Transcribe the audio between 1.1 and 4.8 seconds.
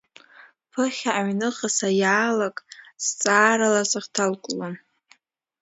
аҩныҟа саиаалак, зҵаарала сыхҭалклон…